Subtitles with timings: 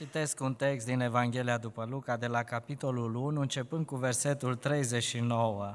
[0.00, 5.74] Citesc un text din Evanghelia după Luca, de la capitolul 1, începând cu versetul 39.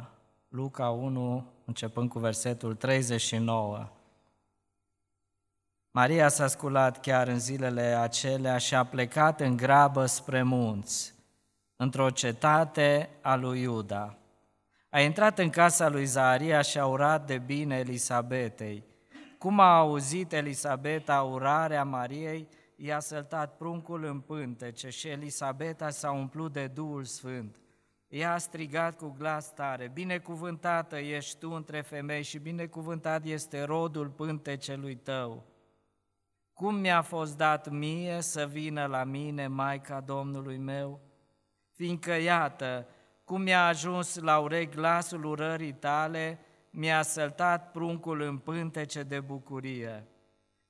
[0.50, 3.88] Luca 1, începând cu versetul 39.
[5.92, 11.14] Maria s-a sculat chiar în zilele acelea și a plecat în grabă spre munți,
[11.76, 14.18] într-o cetate a lui Iuda.
[14.90, 18.84] A intrat în casa lui Zaharia și a urat de bine Elisabetei.
[19.38, 26.54] Cum a auzit Elisabeta urarea Mariei, i-a săltat pruncul în pântece și Elisabeta s-a umplut
[26.54, 27.60] de Duhul Sfânt.
[28.08, 34.10] Ea a strigat cu glas tare, binecuvântată ești tu între femei și binecuvântat este rodul
[34.10, 35.46] pântecelui tău.
[36.54, 41.02] Cum mi-a fost dat mie să vină la mine Maica Domnului meu?
[41.72, 42.88] Fiindcă, iată,
[43.24, 46.40] cum mi-a ajuns la urechi glasul urării tale,
[46.70, 50.08] mi-a săltat pruncul în pântece de bucurie.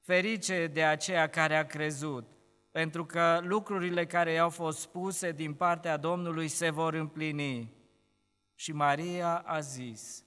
[0.06, 2.28] Ferice de aceea care a crezut,
[2.72, 7.74] pentru că lucrurile care i-au fost spuse din partea Domnului se vor împlini.
[8.56, 10.24] Și Maria a zis,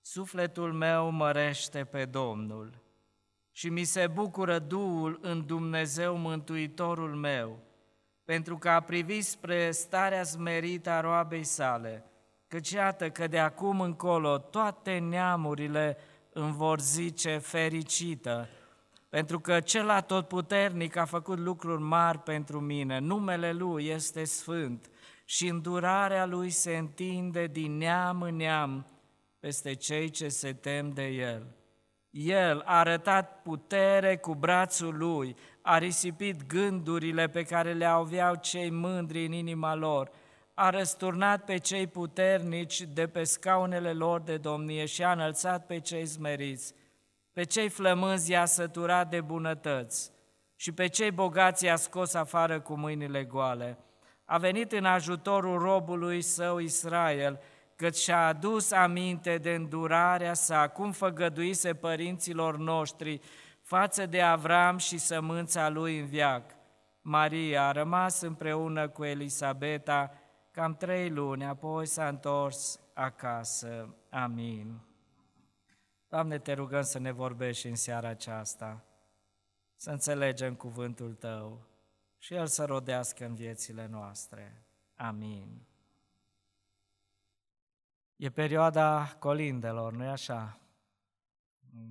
[0.00, 2.82] Sufletul meu mărește pe Domnul
[3.50, 7.58] și mi se bucură Duhul în Dumnezeu Mântuitorul meu,
[8.24, 12.04] pentru că a privit spre starea smerită a roabei sale,
[12.48, 15.96] căci iată că de acum încolo toate neamurile
[16.32, 18.48] îmi vor zice fericită,
[19.12, 24.90] pentru că cel atotputernic a făcut lucruri mari pentru mine, numele Lui este sfânt
[25.24, 28.86] și îndurarea Lui se întinde din neam în neam
[29.40, 31.46] peste cei ce se tem de El.
[32.10, 38.70] El a arătat putere cu brațul Lui, a risipit gândurile pe care le aveau cei
[38.70, 40.10] mândri în inima lor,
[40.54, 45.80] a răsturnat pe cei puternici de pe scaunele lor de domnie și a înălțat pe
[45.80, 46.74] cei smeriți.
[47.32, 50.12] Pe cei flămânzi i-a săturat de bunătăți
[50.56, 53.78] și pe cei bogați i-a scos afară cu mâinile goale.
[54.24, 57.40] A venit în ajutorul robului său Israel,
[57.76, 63.20] cât și-a adus aminte de îndurarea sa, cum făgăduise părinților noștri
[63.62, 66.54] față de Avram și sămânța lui în viac.
[67.00, 70.10] Maria a rămas împreună cu Elisabeta
[70.50, 73.94] cam trei luni, apoi s-a întors acasă.
[74.10, 74.91] Amin.
[76.12, 78.84] Doamne, te rugăm să ne vorbești în seara aceasta,
[79.74, 81.66] să înțelegem cuvântul Tău
[82.18, 84.66] și El să rodească în viețile noastre.
[84.94, 85.66] Amin.
[88.16, 90.60] E perioada colindelor, nu-i așa?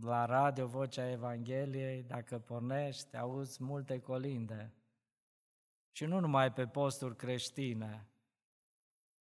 [0.01, 4.73] La radio, Vocea Evangheliei, dacă pornești, auzi multe colinde.
[5.91, 8.07] Și nu numai pe posturi creștine.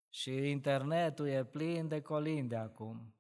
[0.09, 3.15] Și internetul e plin de colinde acum.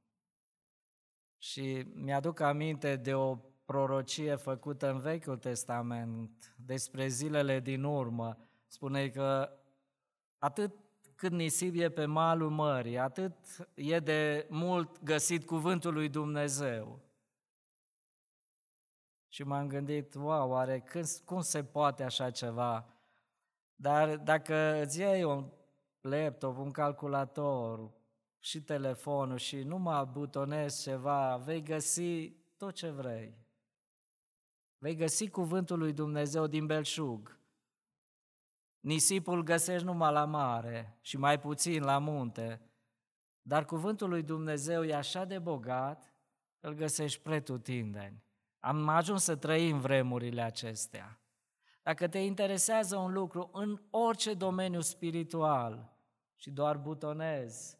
[1.42, 8.38] Și mi-aduc aminte de o prorocie făcută în Vechiul Testament despre zilele din urmă.
[8.66, 9.58] Spune că
[10.38, 10.74] atât
[11.14, 13.34] cât nisip e pe malul mării, atât
[13.74, 17.00] e de mult găsit cuvântul lui Dumnezeu.
[19.28, 22.94] Și m-am gândit, wow, oare când, cum se poate așa ceva?
[23.74, 25.52] Dar dacă îți iei un
[26.00, 27.90] laptop, un calculator,
[28.40, 33.38] și telefonul și nu mă butonezi ceva, vei găsi tot ce vrei.
[34.78, 37.38] Vei găsi cuvântul lui Dumnezeu din belșug.
[38.80, 42.60] Nisipul găsești numai la mare și mai puțin la munte,
[43.42, 46.14] dar cuvântul lui Dumnezeu e așa de bogat,
[46.60, 48.24] îl găsești pretutindeni.
[48.58, 51.20] Am ajuns să trăim vremurile acestea.
[51.82, 55.92] Dacă te interesează un lucru în orice domeniu spiritual
[56.34, 57.79] și doar butonezi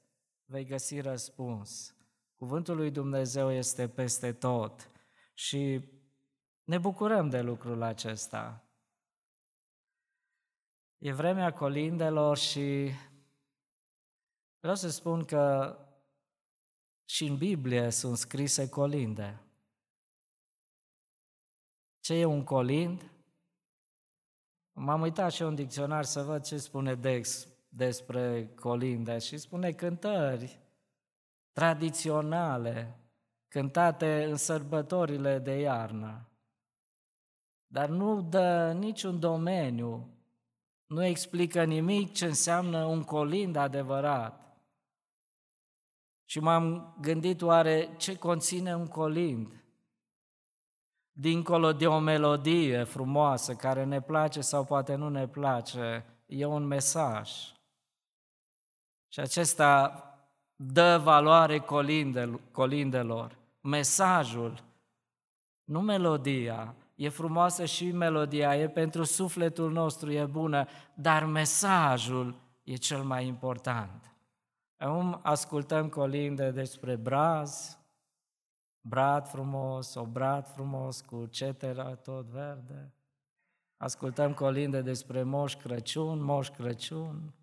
[0.51, 1.95] vei găsi răspuns.
[2.37, 4.91] Cuvântul lui Dumnezeu este peste tot
[5.35, 5.89] și
[6.65, 8.65] ne bucurăm de lucrul acesta.
[10.99, 12.91] E vremea colindelor și
[14.61, 15.77] vreau să spun că
[17.05, 19.41] și în Biblie sunt scrise colinde.
[22.01, 23.11] Ce e un colind?
[24.73, 29.73] M-am uitat și eu în dicționar să văd ce spune Dex despre colinde și spune
[29.73, 30.61] cântări
[31.53, 32.99] tradiționale,
[33.49, 36.29] cântate în sărbătorile de iarnă.
[37.67, 40.09] Dar nu dă niciun domeniu,
[40.87, 44.57] nu explică nimic ce înseamnă un colind adevărat.
[46.25, 49.65] Și m-am gândit oare ce conține un colind?
[51.13, 56.67] Dincolo de o melodie frumoasă care ne place sau poate nu ne place, e un
[56.67, 57.31] mesaj.
[59.13, 60.05] Și acesta
[60.57, 61.59] dă valoare
[62.53, 63.39] colindelor.
[63.61, 64.65] Mesajul,
[65.65, 72.75] nu melodia, e frumoasă și melodia, e pentru sufletul nostru, e bună, dar mesajul e
[72.75, 74.15] cel mai important.
[74.77, 77.79] Acum ascultăm colinde despre braz,
[78.81, 82.93] brad frumos, o brad frumos cu cetera tot verde.
[83.77, 87.35] Ascultăm colinde despre Moș Crăciun, Moș Crăciun.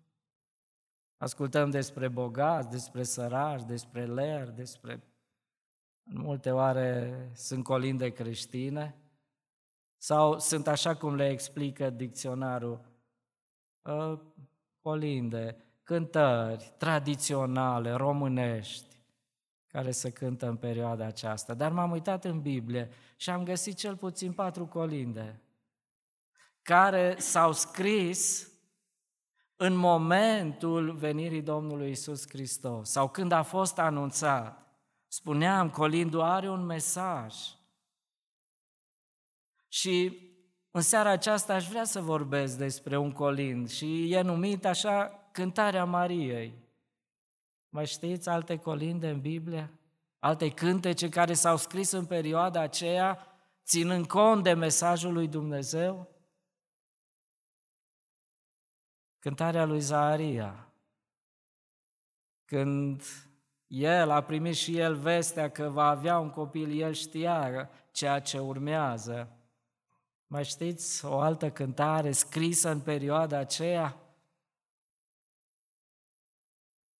[1.18, 5.02] Ascultăm despre bogați, despre sărași, despre ler, despre...
[6.04, 8.96] În multe oare sunt colinde creștine
[9.96, 12.80] sau sunt așa cum le explică dicționarul,
[13.84, 14.22] ă,
[14.80, 18.96] colinde, cântări tradiționale, românești,
[19.66, 21.54] care se cântă în perioada aceasta.
[21.54, 25.42] Dar m-am uitat în Biblie și am găsit cel puțin patru colinde
[26.62, 28.52] care s-au scris
[29.60, 34.66] în momentul venirii Domnului Isus Hristos sau când a fost anunțat.
[35.08, 37.34] Spuneam, colindul are un mesaj.
[39.68, 40.18] Și
[40.70, 45.84] în seara aceasta aș vrea să vorbesc despre un colind și e numit așa Cântarea
[45.84, 46.54] Mariei.
[47.68, 49.72] Mai știți alte colinde în Biblie?
[50.18, 53.26] Alte cântece care s-au scris în perioada aceea,
[53.64, 56.17] ținând cont de mesajul lui Dumnezeu?
[59.18, 60.72] Cântarea lui Zaharia,
[62.44, 63.02] când
[63.66, 68.38] el a primit și el vestea că va avea un copil, el știa ceea ce
[68.38, 69.38] urmează.
[70.26, 73.96] Mai știți o altă cântare scrisă în perioada aceea?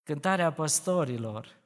[0.03, 1.56] Cântarea păstorilor.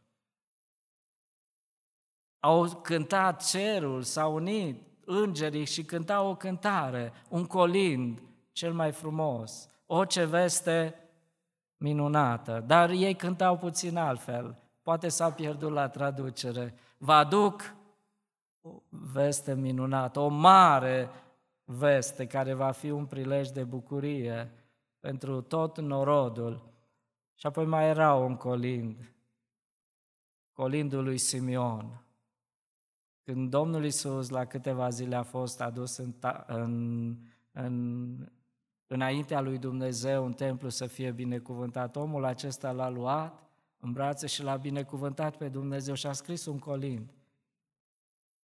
[2.41, 8.23] Au cântat cerul, s-au unit îngerii și cântau o cântare, un colind
[8.53, 9.69] cel mai frumos.
[9.95, 10.95] O ce veste
[11.77, 14.63] minunată, dar ei cântau puțin altfel.
[14.83, 16.75] Poate s-a pierdut la traducere.
[16.99, 17.75] Vă aduc
[18.61, 21.09] o veste minunată, o mare
[21.65, 24.53] veste care va fi un prilej de bucurie
[25.01, 26.73] pentru tot norodul.
[27.35, 29.15] Și apoi mai era un colind,
[30.53, 32.05] colindul lui Simeon.
[33.23, 36.15] Când Domnul Isus la câteva zile a fost adus în,
[36.47, 37.17] în,
[37.53, 38.17] în,
[38.93, 43.43] înaintea lui Dumnezeu în templu să fie binecuvântat, omul acesta l-a luat
[43.81, 47.11] în brațe și l-a binecuvântat pe Dumnezeu și a scris un colind.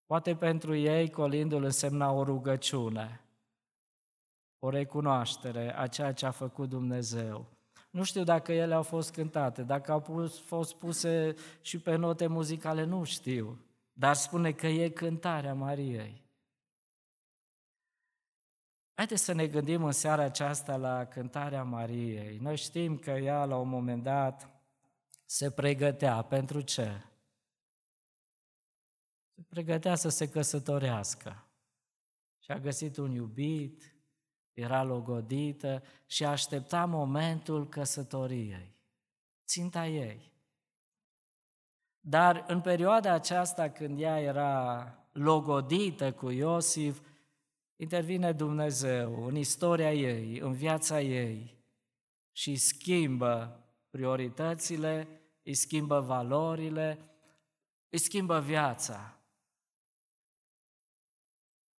[0.05, 3.21] Poate pentru ei colindul însemna o rugăciune,
[4.59, 7.45] o recunoaștere a ceea ce a făcut Dumnezeu.
[7.89, 9.99] Nu știu dacă ele au fost cântate, dacă au
[10.45, 13.57] fost puse și pe note muzicale, nu știu.
[13.93, 16.28] Dar spune că e cântarea Mariei.
[18.99, 22.37] Haideți să ne gândim în seara aceasta la cântarea Mariei.
[22.37, 24.49] Noi știm că ea la un moment dat
[25.25, 26.21] se pregătea.
[26.21, 27.05] Pentru ce?
[29.35, 31.47] Se pregătea să se căsătorească.
[32.39, 33.95] Și a găsit un iubit,
[34.53, 38.75] era logodită și aștepta momentul căsătoriei.
[39.45, 40.31] Ținta ei.
[41.99, 47.08] Dar în perioada aceasta când ea era logodită cu Iosif,
[47.81, 51.63] intervine Dumnezeu în istoria ei, în viața ei
[52.31, 55.07] și schimbă prioritățile,
[55.43, 56.99] îi schimbă valorile,
[57.89, 59.19] îi schimbă viața.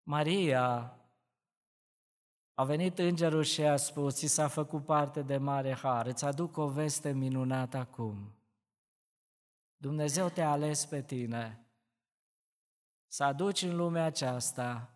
[0.02, 0.96] Maria
[2.54, 6.56] a venit îngerul și a spus, ți s-a făcut parte de mare har, îți aduc
[6.56, 8.34] o veste minunată acum.
[9.76, 11.64] Dumnezeu te-a ales pe tine
[13.06, 14.89] să aduci în lumea aceasta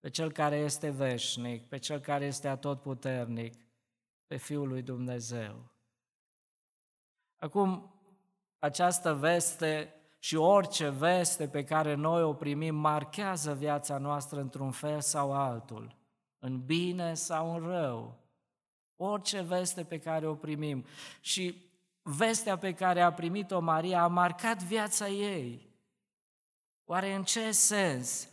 [0.00, 3.54] pe Cel care este veșnic, pe Cel care este atotputernic,
[4.26, 5.70] pe Fiul lui Dumnezeu.
[7.36, 7.94] Acum,
[8.58, 15.00] această veste și orice veste pe care noi o primim marchează viața noastră într-un fel
[15.00, 15.96] sau altul,
[16.38, 18.18] în bine sau în rău.
[18.96, 20.84] Orice veste pe care o primim.
[21.20, 21.70] Și
[22.02, 25.68] vestea pe care a primit-o Maria a marcat viața ei.
[26.84, 28.29] Oare în ce sens?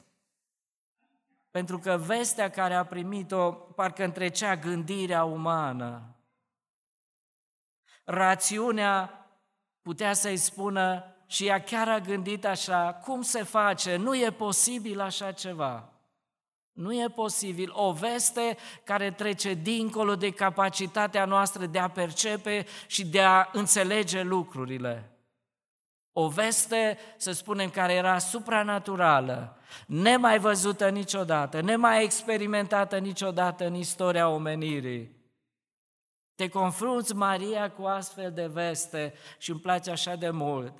[1.58, 6.16] Pentru că vestea care a primit-o parcă întrecea gândirea umană.
[8.06, 9.26] Rațiunea
[9.82, 15.00] putea să-i spună și ea chiar a gândit așa, cum se face, nu e posibil
[15.00, 15.94] așa ceva.
[16.72, 17.72] Nu e posibil.
[17.74, 24.22] O veste care trece dincolo de capacitatea noastră de a percepe și de a înțelege
[24.22, 25.17] lucrurile.
[26.20, 29.58] O veste, să spunem, care era supranaturală,
[29.88, 35.16] nemai văzută niciodată, nemai experimentată niciodată în istoria omenirii.
[36.36, 40.74] Te confrunți, Maria, cu astfel de veste și îmi place așa de mult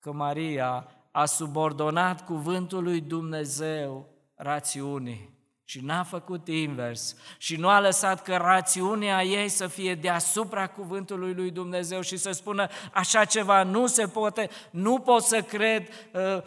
[0.00, 5.37] că Maria a subordonat cuvântul lui Dumnezeu rațiunii
[5.68, 11.34] și n-a făcut invers și nu a lăsat că rațiunea ei să fie deasupra cuvântului
[11.34, 16.42] lui Dumnezeu și să spună așa ceva nu se poate, nu pot să cred, uh,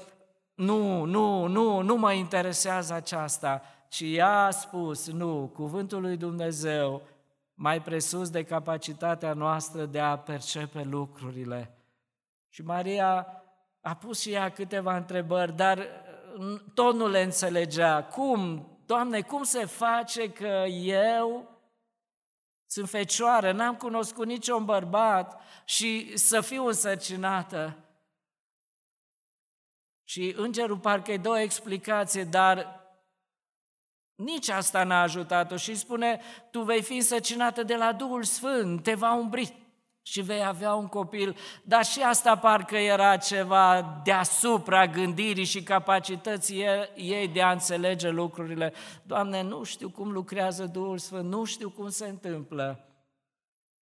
[0.54, 7.02] nu, nu, nu, nu mă interesează aceasta, ci ea a spus, nu, cuvântul lui Dumnezeu
[7.54, 11.78] mai presus de capacitatea noastră de a percepe lucrurile.
[12.50, 13.28] Și Maria
[13.82, 15.88] a pus și ea câteva întrebări, dar
[16.74, 18.04] tot nu le înțelegea.
[18.04, 21.60] Cum, Doamne, cum se face că eu
[22.66, 27.78] sunt fecioară, n-am cunoscut niciun bărbat și să fiu însărcinată?
[30.04, 32.80] Și îngerul parcă îi dă o explicație, dar
[34.16, 38.94] nici asta n-a ajutat-o și spune, tu vei fi însăcinată de la Duhul Sfânt, te
[38.94, 39.61] va umbri
[40.02, 41.36] și vei avea un copil.
[41.64, 46.64] Dar și asta parcă era ceva deasupra gândirii și capacității
[46.96, 48.74] ei de a înțelege lucrurile.
[49.04, 52.86] Doamne, nu știu cum lucrează Duhul Sfânt, nu știu cum se întâmplă.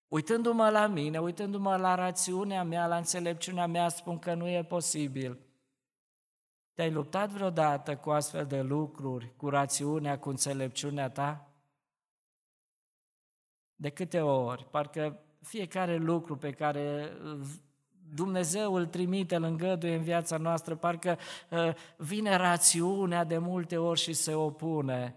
[0.08, 5.40] Uitându-mă la mine, uitându-mă la rațiunea mea, la înțelepciunea mea, spun că nu e posibil.
[6.74, 11.54] Te-ai luptat vreodată cu astfel de lucruri, cu rațiunea, cu înțelepciunea ta?
[13.76, 14.66] De câte ori?
[14.70, 17.12] Parcă fiecare lucru pe care
[18.14, 21.18] Dumnezeu îl trimite, îl îngăduie în viața noastră, parcă
[21.50, 25.16] uh, vine rațiunea de multe ori și se opune.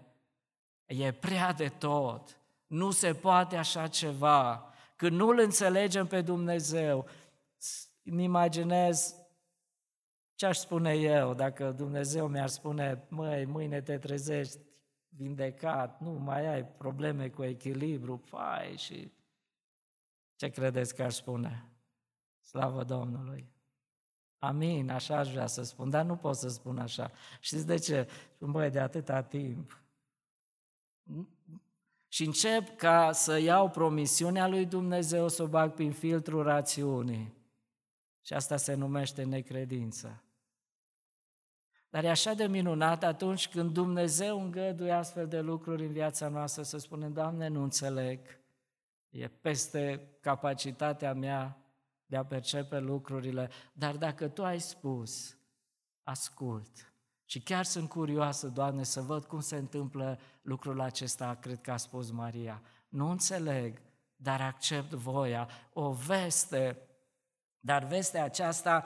[0.85, 2.37] E prea de tot.
[2.67, 4.69] Nu se poate așa ceva.
[4.95, 7.05] Când nu-L înțelegem pe Dumnezeu,
[8.03, 9.15] îmi imaginez
[10.35, 14.59] ce aș spune eu dacă Dumnezeu mi-ar spune, măi, mâine te trezești
[15.09, 19.11] vindecat, nu mai ai probleme cu echilibru, fai și
[20.35, 21.69] ce credeți că aș spune?
[22.39, 23.51] Slavă Domnului!
[24.43, 27.11] Amin, așa aș vrea să spun, dar nu pot să spun așa.
[27.39, 28.07] Știți de ce?
[28.37, 29.83] Băi, de atâta timp.
[32.07, 37.33] Și încep ca să iau promisiunea lui Dumnezeu, să o bag prin filtrul rațiunii.
[38.21, 40.23] Și asta se numește necredință.
[41.89, 46.63] Dar e așa de minunat atunci când Dumnezeu îngăduie astfel de lucruri în viața noastră
[46.63, 48.19] să spunem, Doamne, nu înțeleg,
[49.13, 51.57] e peste capacitatea mea
[52.05, 55.37] de a percepe lucrurile, dar dacă Tu ai spus,
[56.03, 56.93] ascult.
[57.25, 61.77] Și chiar sunt curioasă, Doamne, să văd cum se întâmplă lucrul acesta, cred că a
[61.77, 62.61] spus Maria.
[62.89, 63.81] Nu înțeleg,
[64.15, 66.77] dar accept voia, o veste,
[67.59, 68.85] dar vestea aceasta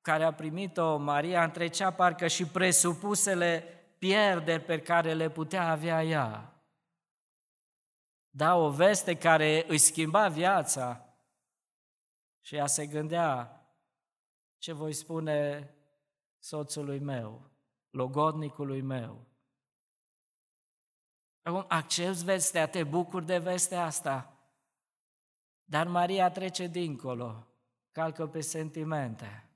[0.00, 3.64] care a primit-o Maria întrecea parcă și presupusele
[3.98, 6.54] pierderi pe care le putea avea ea.
[8.30, 11.14] Da, o veste care îi schimba viața
[12.40, 13.64] și ea se gândea
[14.58, 15.70] ce voi spune
[16.38, 17.50] soțului meu,
[17.90, 19.26] logodnicului meu.
[21.42, 24.34] Acum, accepti vestea, te bucuri de vestea asta.
[25.64, 27.46] Dar Maria trece dincolo,
[27.90, 29.50] calcă pe sentimente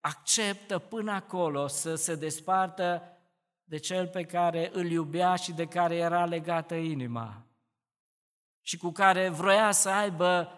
[0.00, 3.16] acceptă până acolo să se despartă
[3.70, 7.46] de cel pe care îl iubea și de care era legată inima
[8.60, 10.48] și cu care vroia să aibă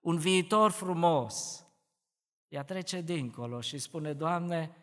[0.00, 1.66] un viitor frumos.
[2.48, 4.76] Ea trece dincolo și spune, Doamne,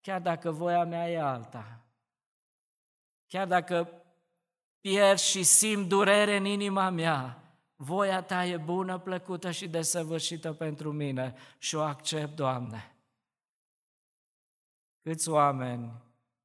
[0.00, 1.80] chiar dacă voia mea e alta,
[3.26, 4.02] chiar dacă
[4.80, 7.42] pierd și simt durere în inima mea,
[7.76, 12.96] voia Ta e bună, plăcută și desăvârșită pentru mine și o accept, Doamne.
[15.02, 16.02] Câți oameni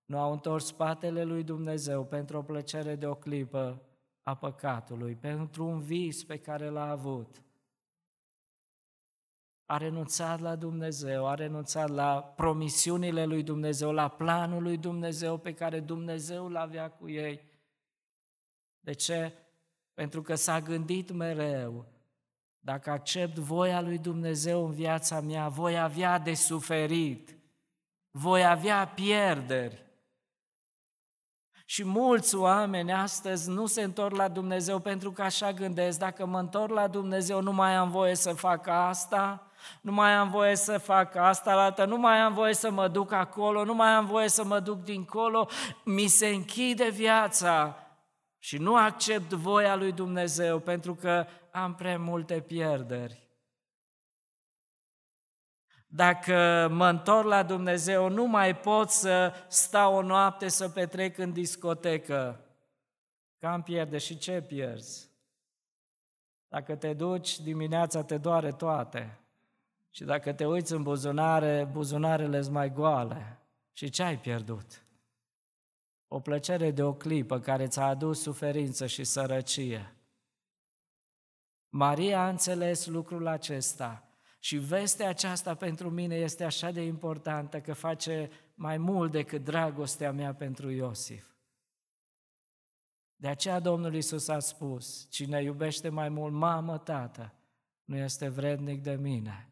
[0.09, 3.81] nu au întors spatele lui Dumnezeu pentru o plăcere de o clipă
[4.23, 7.43] a păcatului, pentru un vis pe care l-a avut.
[9.65, 15.53] A renunțat la Dumnezeu, a renunțat la promisiunile lui Dumnezeu, la planul lui Dumnezeu pe
[15.53, 17.41] care Dumnezeu l avea cu ei.
[18.79, 19.33] De ce?
[19.93, 21.85] Pentru că s-a gândit mereu,
[22.59, 27.39] dacă accept voia lui Dumnezeu în viața mea, voi avea de suferit
[28.11, 29.87] voi avea pierderi.
[31.71, 36.39] Și mulți oameni astăzi nu se întorc la Dumnezeu pentru că așa gândesc, dacă mă
[36.39, 40.77] întorc la Dumnezeu nu mai am voie să fac asta, nu mai am voie să
[40.77, 44.05] fac asta, la altă, nu mai am voie să mă duc acolo, nu mai am
[44.05, 45.47] voie să mă duc dincolo,
[45.83, 47.77] mi se închide viața
[48.39, 53.28] și nu accept voia lui Dumnezeu pentru că am prea multe pierderi.
[55.91, 61.33] Dacă mă întorc la Dumnezeu, nu mai pot să stau o noapte să petrec în
[61.33, 62.45] discotecă.
[63.37, 65.09] Cam pierde și ce pierzi?
[66.47, 69.19] Dacă te duci, dimineața te doare toate.
[69.89, 73.39] Și dacă te uiți în buzunare, buzunarele sunt mai goale.
[73.73, 74.83] Și ce ai pierdut?
[76.07, 79.93] O plăcere de o clipă care ți-a adus suferință și sărăcie.
[81.69, 84.08] Maria a înțeles lucrul acesta
[84.39, 90.11] și vestea aceasta pentru mine este așa de importantă că face mai mult decât dragostea
[90.11, 91.27] mea pentru Iosif.
[93.15, 97.33] De aceea Domnul Isus a spus, cine iubește mai mult mamă, tată,
[97.83, 99.49] nu este vrednic de mine.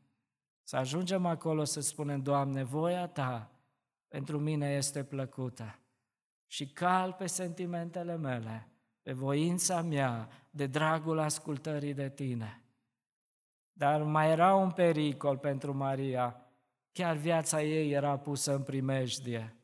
[0.63, 3.51] Să ajungem acolo să spunem, Doamne, voia Ta
[4.07, 5.79] pentru mine este plăcută
[6.45, 8.67] și cal pe sentimentele mele,
[9.01, 12.61] pe voința mea, de dragul ascultării de Tine.
[13.77, 16.41] Dar mai era un pericol pentru Maria,
[16.91, 19.55] chiar viața ei era pusă în primejdie.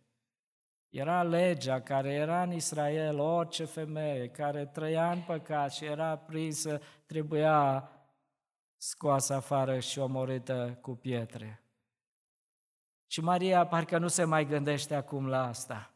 [0.90, 6.82] Era legea care era în Israel, orice femeie care trăia în păcat și era prinsă,
[7.06, 7.90] trebuia
[8.78, 11.64] scoasă afară și omorâtă cu pietre.
[13.08, 15.94] Și Maria parcă nu se mai gândește acum la asta.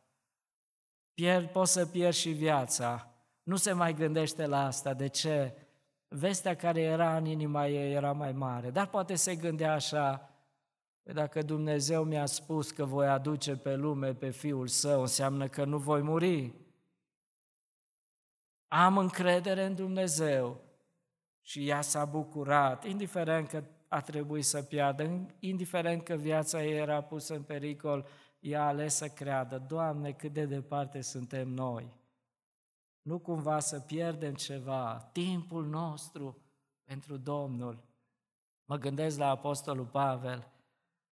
[1.14, 3.12] Pierd, poți să pierzi și viața.
[3.44, 4.94] Nu se mai gândește la asta.
[4.94, 5.67] De ce?
[6.08, 8.70] Vestea care era în inima ei era mai mare.
[8.70, 10.32] Dar poate se gândea așa,
[11.08, 15.66] Păi dacă Dumnezeu mi-a spus că voi aduce pe lume pe Fiul Său, înseamnă că
[15.66, 16.54] nu voi muri.
[18.68, 20.62] Am încredere în Dumnezeu
[21.42, 27.02] și ea s-a bucurat, indiferent că a trebuit să piardă, indiferent că viața ei era
[27.02, 28.08] pusă în pericol,
[28.40, 31.94] ea a ales să creadă, Doamne, cât de departe suntem noi.
[33.08, 36.38] Nu cumva să pierdem ceva, timpul nostru
[36.84, 37.84] pentru Domnul.
[38.66, 40.48] Mă gândesc la Apostolul Pavel,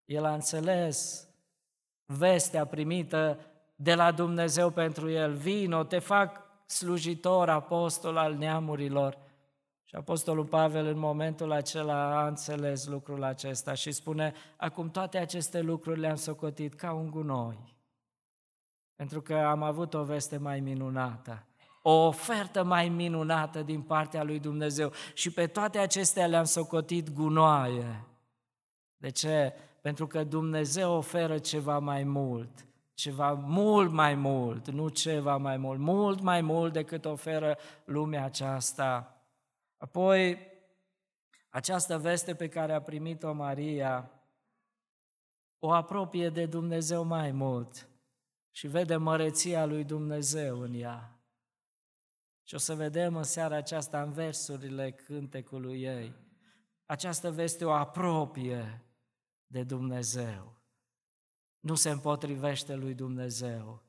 [0.05, 1.27] el a înțeles
[2.05, 3.39] vestea primită
[3.75, 5.33] de la Dumnezeu pentru el.
[5.33, 9.17] Vino, te fac slujitor, apostol al neamurilor.
[9.83, 15.61] Și Apostolul Pavel în momentul acela a înțeles lucrul acesta și spune, acum toate aceste
[15.61, 17.75] lucruri le-am socotit ca un gunoi,
[18.95, 21.45] pentru că am avut o veste mai minunată,
[21.85, 28.05] o ofertă mai minunată din partea lui Dumnezeu și pe toate acestea le-am socotit gunoaie.
[28.97, 29.53] De ce?
[29.81, 35.79] Pentru că Dumnezeu oferă ceva mai mult, ceva mult mai mult, nu ceva mai mult,
[35.79, 39.17] mult mai mult decât oferă lumea aceasta.
[39.77, 40.37] Apoi,
[41.49, 44.11] această veste pe care a primit-o Maria
[45.59, 47.87] o apropie de Dumnezeu mai mult
[48.51, 51.12] și vede măreția lui Dumnezeu în ea.
[52.53, 56.15] Și o să vedem în seara aceasta în versurile cântecului ei.
[56.85, 58.83] Această veste o apropie
[59.47, 60.61] de Dumnezeu.
[61.59, 63.83] Nu se împotrivește lui Dumnezeu.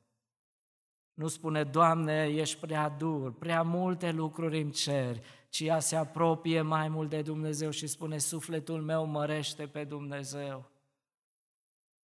[1.13, 6.61] Nu spune, Doamne, ești prea dur, prea multe lucruri îmi ceri, ci ea se apropie
[6.61, 10.71] mai mult de Dumnezeu și spune, sufletul meu mărește pe Dumnezeu.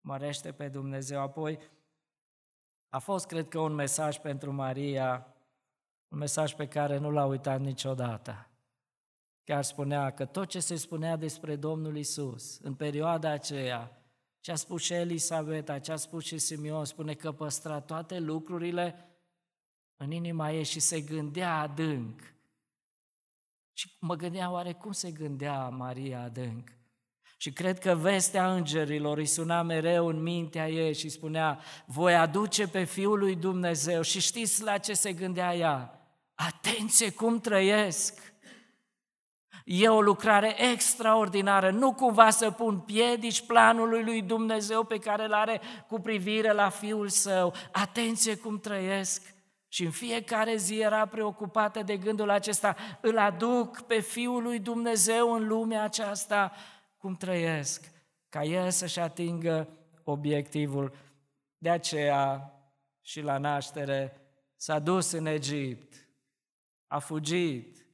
[0.02, 1.22] Mărește pe Dumnezeu.
[1.22, 1.60] Apoi,
[2.90, 5.29] a fost, cred că, un mesaj pentru Maria,
[6.10, 8.50] un mesaj pe care nu l-a uitat niciodată.
[9.44, 14.00] Chiar spunea că tot ce se spunea despre Domnul Isus în perioada aceea,
[14.40, 19.10] ce a spus și Elisabeta, ce a spus și Simeon, spune că păstra toate lucrurile
[19.98, 22.34] în inima ei și se gândea adânc.
[23.74, 26.70] Și mă gândeam oare cum se gândea Maria adânc?
[27.38, 32.68] Și cred că vestea îngerilor îi suna mereu în mintea ei și spunea, voi aduce
[32.68, 35.99] pe Fiul lui Dumnezeu și știți la ce se gândea ea?
[36.48, 38.34] Atenție cum trăiesc!
[39.66, 45.34] E o lucrare extraordinară, nu cumva să pun piedici planului lui Dumnezeu pe care îl
[45.34, 47.54] are cu privire la Fiul Său.
[47.72, 49.36] Atenție cum trăiesc!
[49.68, 55.34] Și în fiecare zi era preocupată de gândul acesta, îl aduc pe Fiul lui Dumnezeu
[55.34, 56.52] în lumea aceasta,
[56.98, 57.92] cum trăiesc,
[58.30, 59.68] ca El să-și atingă
[60.04, 60.96] obiectivul.
[61.58, 62.54] De aceea
[63.02, 64.22] și la naștere
[64.56, 66.09] s-a dus în Egipt,
[66.90, 67.88] a fugit,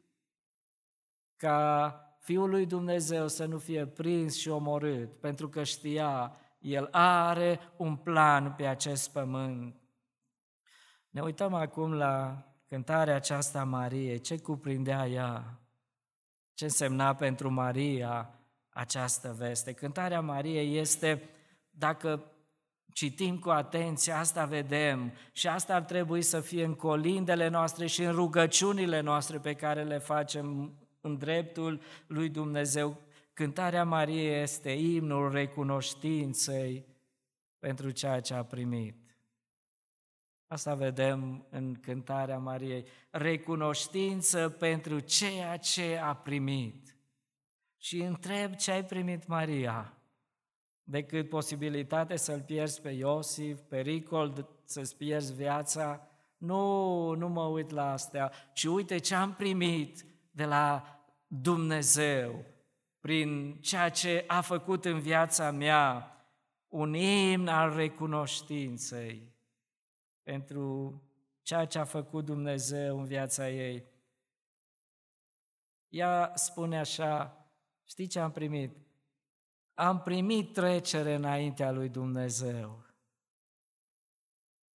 [1.35, 7.59] ca Fiul lui Dumnezeu să nu fie prins și omorât, pentru că știa, El are
[7.77, 9.75] un plan pe acest pământ.
[11.09, 15.59] Ne uităm acum la cântarea aceasta a Mariei, ce cuprindea ea,
[16.53, 19.73] ce însemna pentru Maria această veste.
[19.73, 21.29] Cântarea Mariei este,
[21.69, 22.34] dacă
[22.95, 28.03] citim cu atenție, asta vedem și asta ar trebui să fie în colindele noastre și
[28.03, 33.01] în rugăciunile noastre pe care le facem în dreptul lui Dumnezeu.
[33.33, 36.85] Cântarea Mariei este imnul recunoștinței
[37.59, 39.17] pentru ceea ce a primit.
[40.47, 42.87] Asta vedem în cântarea Mariei.
[43.09, 46.95] Recunoștință pentru ceea ce a primit.
[47.77, 49.97] Și întreb ce ai primit Maria.
[50.87, 56.07] Decât posibilitate să-l pierzi pe Iosif, pericol să-ți pierzi viața.
[56.37, 62.45] Nu, nu mă uit la astea, ci uite ce am primit de la Dumnezeu
[62.99, 66.09] prin ceea ce a făcut în viața mea,
[66.67, 69.33] un imn al recunoștinței
[70.23, 71.01] pentru
[71.41, 73.85] ceea ce a făcut Dumnezeu în viața ei.
[75.89, 77.45] Ea spune așa,
[77.83, 78.84] știi ce am primit?
[79.75, 82.83] Am primit trecere înaintea lui Dumnezeu.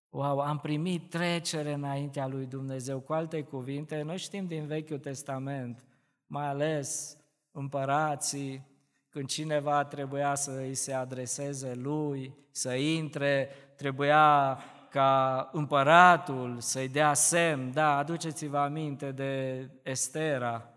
[0.09, 2.99] Wow, am primit trecere înaintea lui Dumnezeu.
[2.99, 5.83] Cu alte cuvinte, noi știm din Vechiul Testament,
[6.27, 7.17] mai ales
[7.51, 8.67] împărații,
[9.09, 14.57] când cineva trebuia să îi se adreseze lui, să intre, trebuia
[14.89, 17.71] ca împăratul să-i dea semn.
[17.73, 20.70] Da, aduceți-vă aminte de Estera.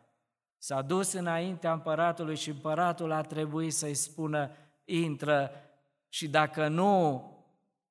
[0.64, 4.50] S-a dus înaintea împăratului și împăratul a trebuit să-i spună,
[4.84, 5.50] intră,
[6.08, 7.28] și dacă nu,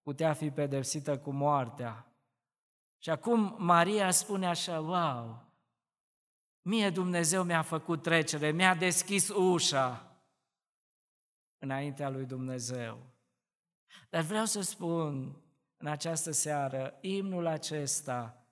[0.01, 2.07] putea fi pedepsită cu moartea.
[2.97, 5.45] Și acum Maria spune așa, wow,
[6.61, 10.15] mie Dumnezeu mi-a făcut trecere, mi-a deschis ușa
[11.57, 12.99] înaintea lui Dumnezeu.
[14.09, 15.35] Dar vreau să spun
[15.77, 18.42] în această seară, imnul acesta,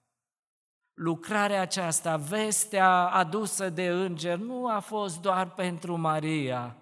[1.01, 6.77] lucrarea aceasta, vestea adusă de înger, nu a fost doar pentru Maria.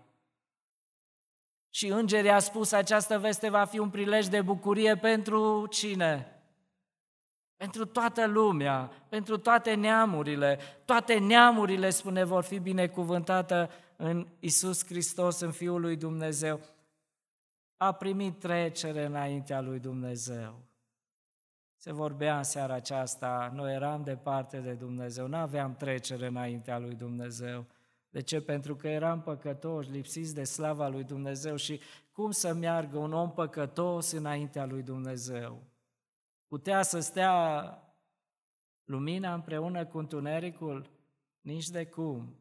[1.69, 6.41] Și îngerii a spus, această veste va fi un prilej de bucurie pentru cine?
[7.55, 10.59] Pentru toată lumea, pentru toate neamurile.
[10.85, 16.59] Toate neamurile, spune, vor fi binecuvântate în Isus Hristos, în Fiul lui Dumnezeu
[17.77, 20.68] a primit trecere înaintea lui Dumnezeu.
[21.89, 26.95] Se vorbea în seara aceasta, noi eram departe de Dumnezeu, nu aveam trecere înaintea lui
[26.95, 27.65] Dumnezeu.
[28.09, 28.41] De ce?
[28.41, 31.79] Pentru că eram păcătoși, lipsiți de slava lui Dumnezeu și
[32.11, 35.63] cum să meargă un om păcătos înaintea lui Dumnezeu?
[36.47, 37.33] Putea să stea
[38.83, 40.89] lumina împreună cu întunericul?
[41.41, 42.35] Nici de cum.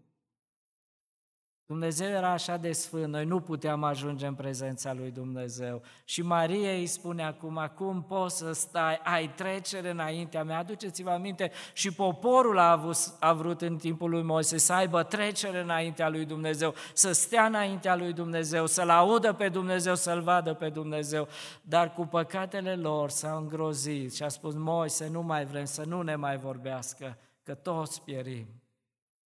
[1.69, 5.83] Dumnezeu era așa de sfânt, noi nu puteam ajunge în prezența lui Dumnezeu.
[6.05, 10.59] Și Maria îi spune acum, acum poți să stai, ai trecere înaintea mea.
[10.59, 15.61] Aduceți-vă aminte, și poporul a, avut, a vrut în timpul lui Moise să aibă trecere
[15.61, 20.69] înaintea lui Dumnezeu, să stea înaintea lui Dumnezeu, să-L audă pe Dumnezeu, să-L vadă pe
[20.69, 21.29] Dumnezeu.
[21.63, 26.03] Dar cu păcatele lor s-au îngrozit și a spus, Moise, nu mai vrem să nu
[26.03, 28.58] ne mai vorbească, că toți pierim.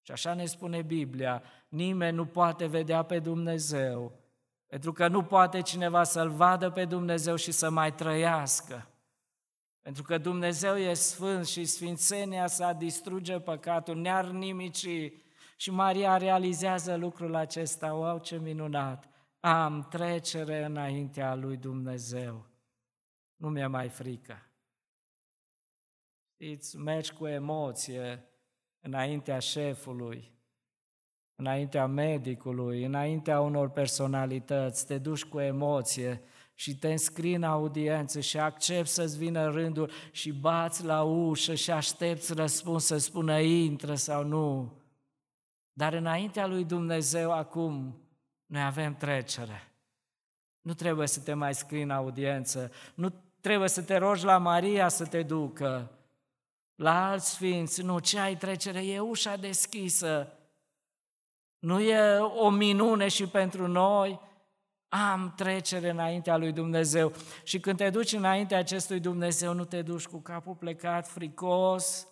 [0.03, 4.13] Și așa ne spune Biblia, nimeni nu poate vedea pe Dumnezeu,
[4.67, 8.87] pentru că nu poate cineva să-L vadă pe Dumnezeu și să mai trăiască.
[9.81, 15.13] Pentru că Dumnezeu e sfânt și sfințenia sa distruge păcatul, ne-ar nimici.
[15.57, 19.09] Și Maria realizează lucrul acesta, wow, ce minunat!
[19.41, 22.47] Am trecere înaintea lui Dumnezeu.
[23.37, 24.47] Nu mi-e mai frică.
[26.35, 28.32] Știți, mergi cu emoție
[28.83, 30.33] înaintea șefului,
[31.35, 36.23] înaintea medicului, înaintea unor personalități, te duci cu emoție
[36.55, 41.71] și te înscrii în audiență și accepti să-ți vină rândul și bați la ușă și
[41.71, 44.73] aștepți răspuns să spună intră sau nu.
[45.73, 48.01] Dar înaintea lui Dumnezeu acum
[48.47, 49.73] noi avem trecere.
[50.61, 54.89] Nu trebuie să te mai scrii în audiență, nu trebuie să te rogi la Maria
[54.89, 55.91] să te ducă,
[56.75, 60.33] la alți sfinți, nu, ce ai trecere, e ușa deschisă,
[61.59, 64.21] nu e o minune și pentru noi?
[64.89, 67.13] Am trecere înaintea lui Dumnezeu.
[67.43, 72.07] Și când te duci înaintea acestui Dumnezeu, nu te duci cu capul plecat, fricos,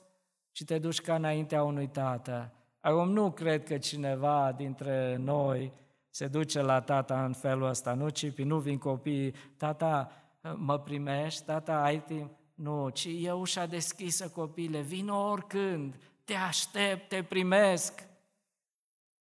[0.52, 2.52] ci te duci ca înaintea unui tată.
[2.80, 5.72] Acum nu cred că cineva dintre noi
[6.10, 10.10] se duce la tata în felul ăsta, nu, Cipi, nu vin copiii, tata,
[10.54, 12.30] mă primești, tata, ai timp?
[12.60, 15.94] Nu, ci e ușa deschisă, copile, vin oricând,
[16.24, 18.08] te aștept, te primesc.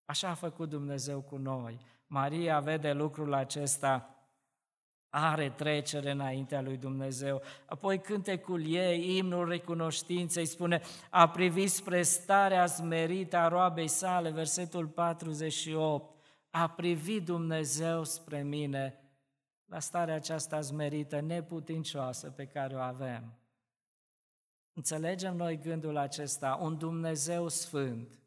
[0.05, 1.79] Așa a făcut Dumnezeu cu noi.
[2.07, 4.15] Maria vede lucrul acesta,
[5.09, 7.41] are trecere înaintea lui Dumnezeu.
[7.65, 14.87] Apoi cântecul ei, imnul recunoștinței, spune, a privit spre starea smerită a roabei sale, versetul
[14.87, 16.15] 48,
[16.49, 18.99] a privit Dumnezeu spre mine,
[19.69, 23.33] la starea aceasta zmerită, neputincioasă pe care o avem.
[24.73, 28.19] Înțelegem noi gândul acesta, un Dumnezeu sfânt,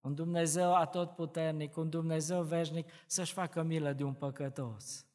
[0.00, 5.06] un Dumnezeu atotputernic, un Dumnezeu veșnic să-și facă milă de un păcătos,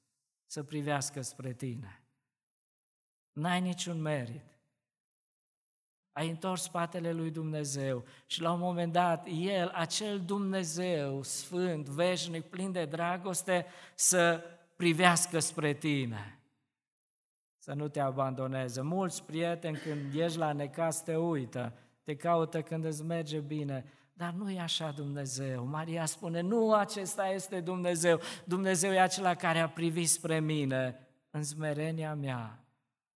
[0.45, 2.03] să privească spre tine.
[3.31, 4.43] N-ai niciun merit.
[6.11, 12.49] Ai întors spatele lui Dumnezeu și la un moment dat El, acel Dumnezeu sfânt, veșnic,
[12.49, 14.43] plin de dragoste, să
[14.75, 16.39] privească spre tine,
[17.57, 18.81] să nu te abandoneze.
[18.81, 24.31] Mulți prieteni când ești la necas te uită, te caută când îți merge bine, dar
[24.31, 25.65] nu e așa Dumnezeu.
[25.65, 28.19] Maria spune, nu acesta este Dumnezeu.
[28.43, 32.65] Dumnezeu e acela care a privit spre mine în smerenia mea.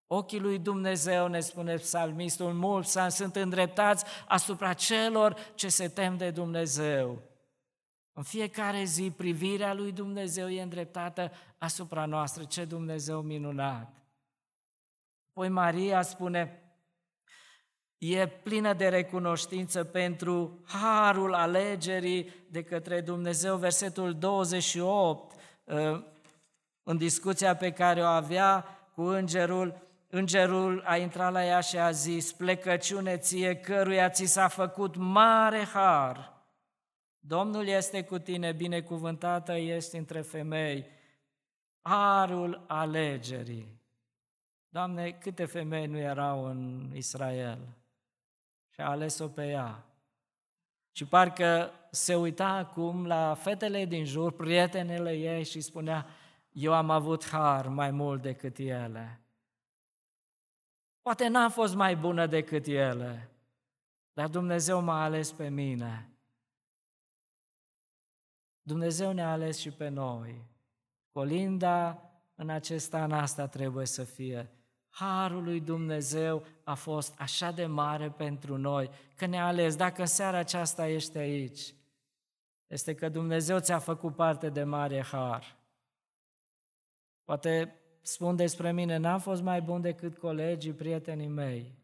[0.08, 6.32] Ochii lui Dumnezeu, ne spune psalmistul, mulți sunt îndreptați asupra celor ce se tem de
[6.32, 7.22] Dumnezeu.
[8.20, 12.44] În fiecare zi, privirea lui Dumnezeu e îndreptată asupra noastră.
[12.44, 13.94] Ce Dumnezeu minunat!
[15.30, 16.62] Apoi Maria spune,
[17.98, 23.58] e plină de recunoștință pentru harul alegerii de către Dumnezeu.
[23.58, 26.02] Versetul 28, uh,
[26.84, 31.92] în discuția pe care o avea cu îngerul, îngerul a intrat la ea și a
[31.92, 36.38] zis, plecăciune ție căruia ți s-a făcut mare har.
[37.20, 40.86] Domnul este cu tine, binecuvântată ești între femei,
[41.82, 43.80] harul alegerii.
[44.70, 47.60] Doamne, câte femei nu erau în Israel?
[48.70, 49.84] Și a ales-o pe ea.
[50.92, 56.06] Și parcă se uita acum la fetele din jur, prietenele ei și spunea,
[56.52, 59.22] eu am avut har mai mult decât ele.
[61.02, 63.30] Poate n-am fost mai bună decât ele,
[64.14, 66.10] dar Dumnezeu m-a ales pe mine.
[68.70, 70.46] Dumnezeu ne-a ales și pe noi.
[71.12, 72.04] Colinda
[72.36, 74.52] în acest an asta trebuie să fie.
[74.90, 79.76] Harul lui Dumnezeu a fost așa de mare pentru noi, că ne-a ales.
[79.76, 81.74] Dacă în seara aceasta ești aici,
[82.68, 85.58] este că Dumnezeu ți-a făcut parte de mare har.
[87.24, 91.76] Poate spun despre mine, n-am fost mai bun decât colegii, prietenii mei.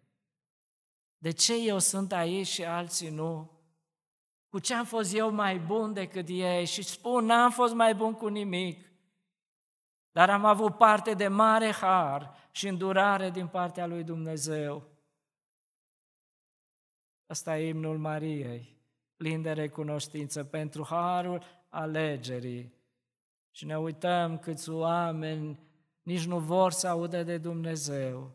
[1.17, 3.54] De ce eu sunt aici și alții nu?
[4.55, 6.65] Cu ce am fost eu mai bun decât ei?
[6.65, 8.91] Și spun, n-am fost mai bun cu nimic.
[10.11, 14.87] Dar am avut parte de mare har și îndurare din partea lui Dumnezeu.
[17.25, 18.77] Asta e imnul Mariei,
[19.15, 22.73] plin de recunoștință pentru harul alegerii.
[23.51, 25.59] Și ne uităm câți oameni
[26.01, 28.31] nici nu vor să audă de Dumnezeu.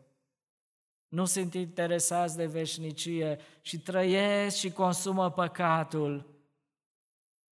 [1.11, 6.25] Nu sunt interesați de veșnicie și trăiesc și consumă păcatul.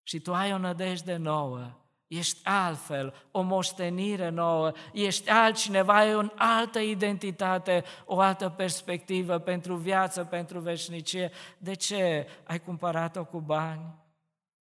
[0.03, 1.85] Și tu ai o nădejde nouă
[2.17, 9.77] ești altfel, o moștenire nouă, ești altcineva, ai o altă identitate, o altă perspectivă pentru
[9.77, 11.31] viață, pentru veșnicie.
[11.59, 12.27] De ce?
[12.45, 13.95] Ai cumpărat-o cu bani?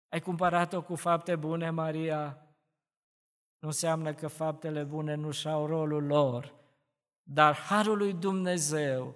[0.10, 2.38] Ai cumpărat-o cu fapte bune, Maria?
[3.60, 6.54] Nu înseamnă că faptele bune nu și-au rolul lor,
[7.24, 9.16] dar Harul lui Dumnezeu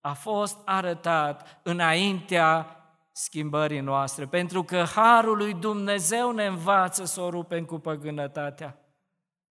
[0.00, 2.72] a fost arătat înaintea
[3.12, 8.78] schimbării noastre, pentru că Harul lui Dumnezeu ne învață să o rupem cu păgânătatea.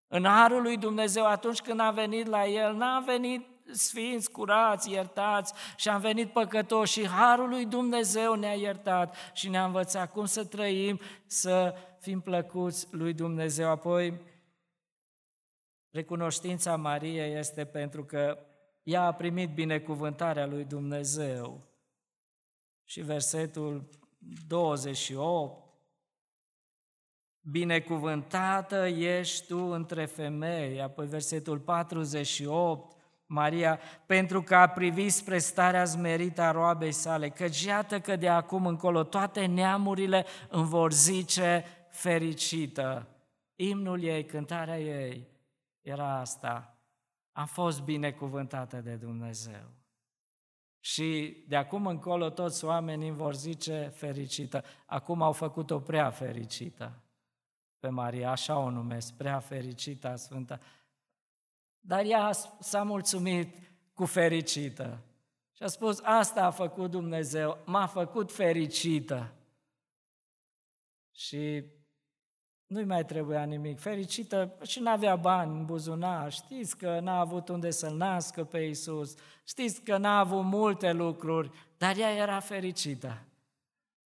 [0.08, 5.52] În Harul lui Dumnezeu, atunci când a venit la El, n-a venit sfinți, curați, iertați
[5.76, 10.44] și am venit păcătoși și Harul lui Dumnezeu ne-a iertat și ne-a învățat cum să
[10.44, 13.70] trăim, să fim plăcuți lui Dumnezeu.
[13.70, 14.20] Apoi,
[15.94, 18.38] recunoștința Mariei este pentru că
[18.82, 21.60] ea a primit binecuvântarea lui Dumnezeu.
[22.84, 23.88] Și versetul
[24.48, 25.62] 28,
[27.40, 35.84] Binecuvântată ești tu între femei, apoi versetul 48, Maria, pentru că a privit spre starea
[35.84, 41.64] zmerită a roabei sale, căci iată că de acum încolo toate neamurile îmi vor zice
[41.90, 43.08] fericită.
[43.56, 45.33] Imnul ei, cântarea ei
[45.84, 46.78] era asta.
[47.32, 49.72] Am fost binecuvântată de Dumnezeu.
[50.80, 54.64] Și de acum încolo toți oamenii vor zice fericită.
[54.86, 57.02] Acum au făcut-o prea fericită
[57.78, 60.60] pe Maria, așa o numesc, prea fericită, Sfântă.
[61.80, 63.56] Dar ea s-a mulțumit
[63.92, 65.02] cu fericită.
[65.52, 69.34] Și a spus, asta a făcut Dumnezeu, m-a făcut fericită.
[71.10, 71.64] Și
[72.74, 73.78] nu-i mai trebuia nimic.
[73.80, 79.14] Fericită și n-avea bani în buzunar, știți că n-a avut unde să-L nască pe Iisus,
[79.44, 83.22] știți că n-a avut multe lucruri, dar ea era fericită.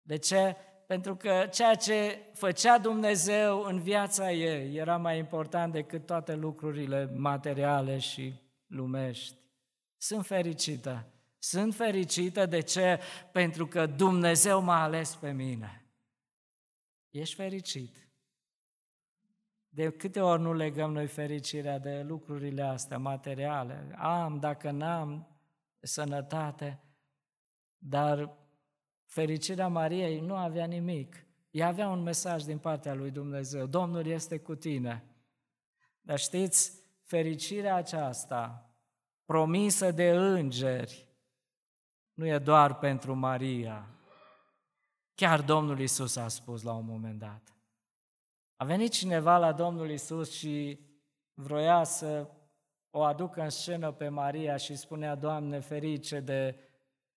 [0.02, 0.56] De ce?
[0.88, 7.12] Pentru că ceea ce făcea Dumnezeu în viața ei era mai important decât toate lucrurile
[7.16, 8.34] materiale și
[8.68, 9.36] lumești.
[9.98, 11.06] Sunt fericită.
[11.40, 13.00] Sunt fericită de ce?
[13.32, 15.86] Pentru că Dumnezeu m-a ales pe mine.
[17.10, 18.04] Ești fericit.
[19.76, 23.96] De câte ori nu legăm noi fericirea de lucrurile astea materiale?
[23.98, 25.28] Am, dacă n-am,
[25.80, 26.84] sănătate.
[27.78, 28.38] Dar
[29.06, 31.26] fericirea Mariei nu avea nimic.
[31.52, 33.66] Ea avea un mesaj din partea lui Dumnezeu.
[33.66, 35.04] Domnul este cu tine.
[36.02, 38.74] Dar știți, fericirea aceasta,
[39.26, 41.08] promisă de îngeri,
[42.14, 43.88] nu e doar pentru Maria.
[45.16, 47.53] Chiar Domnul Isus a spus la un moment dat.
[48.64, 50.80] A venit cineva la Domnul Isus și
[51.34, 52.30] vroia să
[52.90, 56.60] o aducă în scenă pe Maria și spunea, Doamne, ferice de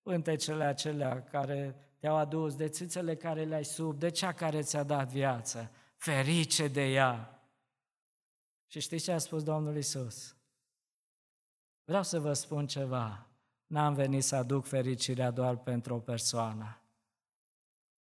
[0.03, 5.09] pântecele acelea care te-au adus, de țițele care le-ai sub, de cea care ți-a dat
[5.09, 7.43] viață, ferice de ea.
[8.67, 10.37] Și știți ce a spus Domnul Isus?
[11.85, 13.27] Vreau să vă spun ceva.
[13.67, 16.81] N-am venit să aduc fericirea doar pentru o persoană,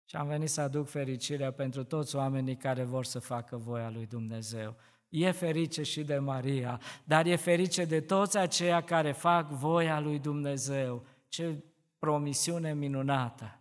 [0.06, 4.06] ci am venit să aduc fericirea pentru toți oamenii care vor să facă voia lui
[4.06, 4.76] Dumnezeu.
[5.08, 10.18] E ferice și de Maria, dar e ferice de toți aceia care fac voia lui
[10.18, 11.06] Dumnezeu.
[11.28, 11.64] Ce
[11.98, 13.60] promisiune minunată!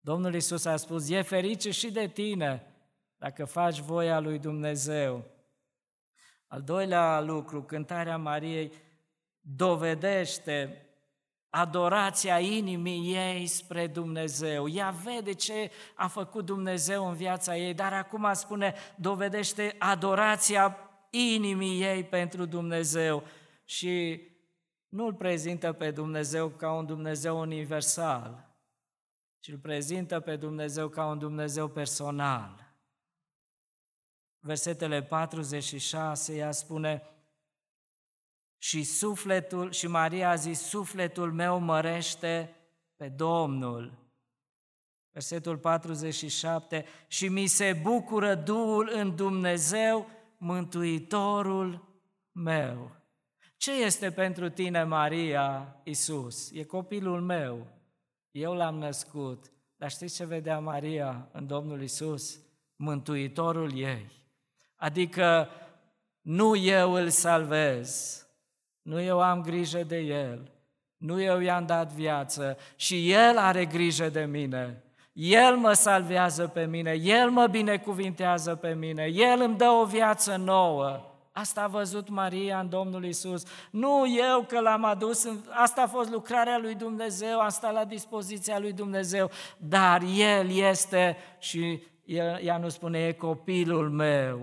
[0.00, 2.66] Domnul Isus a spus, e ferice și de tine
[3.16, 5.24] dacă faci voia lui Dumnezeu.
[6.46, 8.72] Al doilea lucru, cântarea Mariei
[9.40, 10.84] dovedește
[11.50, 14.68] adorația inimii ei spre Dumnezeu.
[14.68, 20.76] Ea vede ce a făcut Dumnezeu în viața ei, dar acum spune, dovedește adorația
[21.10, 23.22] inimii ei pentru Dumnezeu
[23.64, 24.22] și
[24.88, 28.54] nu îl prezintă pe Dumnezeu ca un Dumnezeu universal,
[29.40, 32.74] ci îl prezintă pe Dumnezeu ca un Dumnezeu personal.
[34.38, 37.02] Versetele 46, ea spune,
[38.62, 42.56] și sufletul, și Maria a zis, sufletul meu mărește
[42.96, 43.98] pe Domnul.
[45.12, 51.88] Versetul 47, și mi se bucură Duhul în Dumnezeu, Mântuitorul
[52.32, 52.96] meu.
[53.56, 56.50] Ce este pentru tine, Maria, Isus?
[56.50, 57.66] E copilul meu.
[58.30, 59.52] Eu l-am născut.
[59.76, 62.40] Dar știți ce vedea Maria în Domnul Isus?
[62.76, 64.10] Mântuitorul ei.
[64.76, 65.48] Adică
[66.20, 68.20] nu eu îl salvez,
[68.90, 70.50] nu eu am grijă de El,
[70.96, 74.82] nu eu i-am dat viață și El are grijă de mine.
[75.12, 80.36] El mă salvează pe mine, El mă binecuvintează pe mine, El îmi dă o viață
[80.36, 81.00] nouă.
[81.32, 83.42] Asta a văzut Maria în Domnul Isus.
[83.70, 88.72] Nu eu că l-am adus, asta a fost lucrarea lui Dumnezeu, asta la dispoziția lui
[88.72, 91.82] Dumnezeu, dar El este și
[92.42, 94.40] ea nu spune, e copilul meu,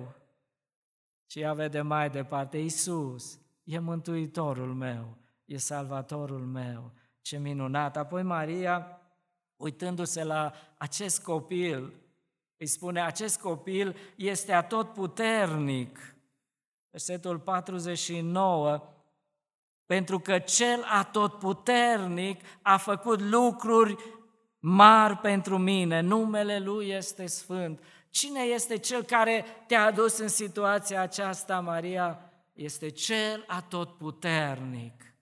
[1.25, 6.91] ci ea vede mai departe, Isus e Mântuitorul meu, e Salvatorul meu.
[7.21, 7.97] Ce minunat!
[7.97, 9.01] Apoi Maria,
[9.55, 11.93] uitându-se la acest copil,
[12.57, 16.15] îi spune, acest copil este atot puternic.
[16.89, 18.93] Versetul 49,
[19.85, 23.95] pentru că cel atotputernic a făcut lucruri
[24.59, 27.83] mari pentru mine, numele Lui este sfânt.
[28.09, 32.26] Cine este Cel care te-a adus în situația aceasta, Maria?
[32.57, 35.15] Este Cel atotputernic.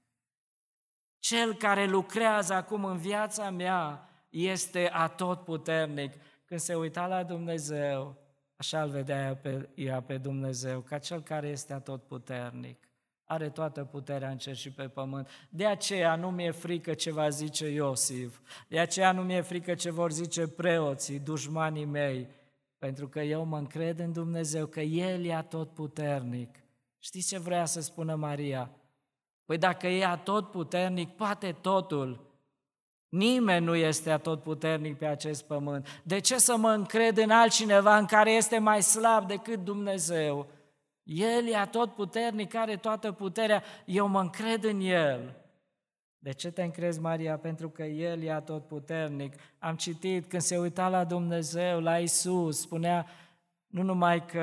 [1.19, 6.13] Cel care lucrează acum în viața mea este atotputernic.
[6.45, 8.17] Când se uita la Dumnezeu,
[8.55, 12.87] așa îl vedea ea pe, ea pe Dumnezeu, ca Cel care este atotputernic.
[13.23, 15.29] Are toată puterea în cer și pe pământ.
[15.49, 18.39] De aceea nu mi-e frică ce va zice Iosif.
[18.67, 22.27] De aceea nu mi-e frică ce vor zice preoții, dușmanii mei.
[22.77, 26.64] Pentru că eu mă încred în Dumnezeu, că El e atotputernic
[27.05, 28.71] Știți ce vrea să spună Maria?
[29.45, 32.37] Păi dacă e atot puternic, poate totul.
[33.09, 36.01] Nimeni nu este atot puternic pe acest pământ.
[36.03, 40.47] De ce să mă încred în altcineva în care este mai slab decât Dumnezeu?
[41.03, 45.35] El e atot puternic, are toată puterea, eu mă încred în El.
[46.17, 47.37] De ce te încrezi, Maria?
[47.37, 49.33] Pentru că El e atot puternic.
[49.59, 53.05] Am citit când se uita la Dumnezeu, la Isus, spunea,
[53.75, 54.39] nu numai că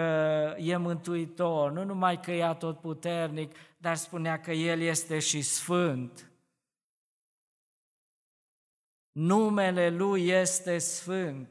[0.58, 6.30] e mântuitor, nu numai că e tot puternic, dar spunea că El este și sfânt.
[9.12, 11.48] Numele Lui este sfânt.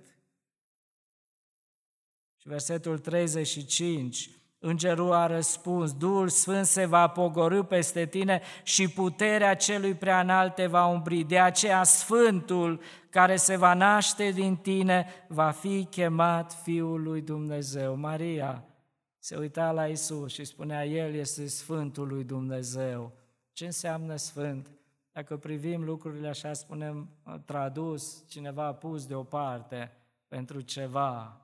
[2.37, 9.55] Și versetul 35, Îngerul a răspuns, Duhul Sfânt se va pogorâ peste tine și puterea
[9.55, 11.23] celui preanalt te va umbri.
[11.23, 12.81] De aceea Sfântul
[13.11, 17.95] care se va naște din tine va fi chemat Fiul lui Dumnezeu.
[17.95, 18.63] Maria
[19.17, 23.11] se uita la Isus și spunea, El este Sfântul lui Dumnezeu.
[23.51, 24.71] Ce înseamnă Sfânt?
[25.11, 27.09] Dacă privim lucrurile așa, spunem,
[27.45, 29.91] tradus, cineva a pus deoparte
[30.27, 31.41] pentru ceva,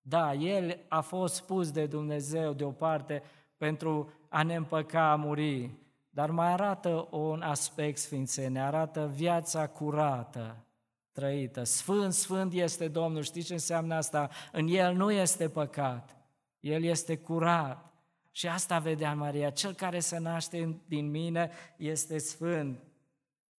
[0.00, 3.22] da, el a fost pus de Dumnezeu deoparte
[3.56, 5.70] pentru a ne împăca, a muri,
[6.10, 10.56] dar mai arată un aspect sfințenie, arată viața curată,
[11.18, 11.64] trăită.
[11.64, 13.22] Sfânt, sfânt este Domnul.
[13.22, 14.30] Știți ce înseamnă asta?
[14.52, 16.16] În El nu este păcat.
[16.60, 17.92] El este curat.
[18.30, 22.82] Și asta vedea Maria, cel care se naște din mine este sfânt.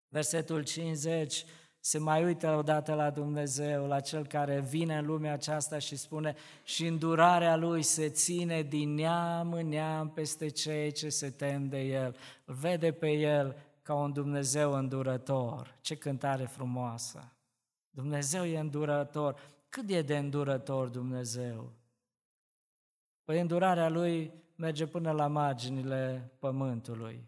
[0.08, 1.46] Versetul 50
[1.80, 6.36] se mai uită odată la Dumnezeu, la Cel care vine în lumea aceasta și spune
[6.64, 11.80] și îndurarea Lui se ține din neam în neam peste cei ce se tem de
[11.80, 12.16] El.
[12.46, 15.78] Îl vede pe El ca un Dumnezeu îndurător.
[15.82, 17.34] Ce cântare frumoasă!
[17.90, 19.40] Dumnezeu e îndurător.
[19.70, 21.74] Cât e de îndurător Dumnezeu?
[23.24, 27.28] Păi îndurarea Lui merge până la marginile pământului.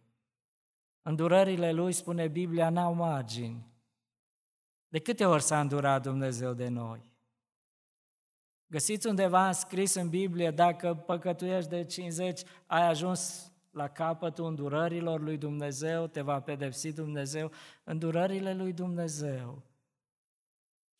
[1.02, 3.70] Îndurările Lui, spune Biblia, n-au margini.
[4.88, 7.12] De câte ori s-a îndurat Dumnezeu de noi?
[8.68, 15.38] Găsiți undeva scris în Biblie, dacă păcătuiești de 50, ai ajuns la capătul îndurărilor lui
[15.38, 17.52] Dumnezeu, te va pedepsi Dumnezeu,
[17.84, 19.64] îndurările lui Dumnezeu.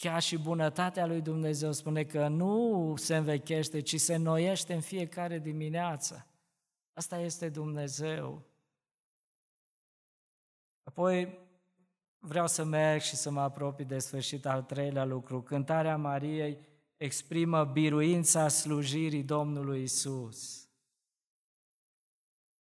[0.02, 5.40] Chiar și bunătatea lui Dumnezeu spune că nu se învechește, ci se noiește în fiecare
[5.40, 6.28] dimineață.
[6.94, 8.46] Asta este Dumnezeu.
[10.84, 11.40] Apoi
[12.20, 15.42] vreau să merg și să mă apropii de sfârșit al treilea lucru.
[15.42, 16.60] Cântarea Mariei
[16.98, 20.70] exprimă biruința slujirii Domnului Isus.